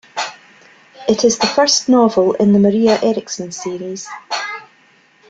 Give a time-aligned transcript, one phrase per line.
[1.07, 4.07] It is the first novel in the Maria Eriksson series.